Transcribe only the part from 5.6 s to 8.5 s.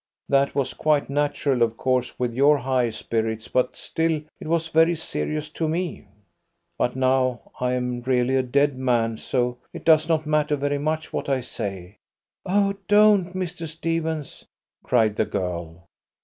me. But now I am really a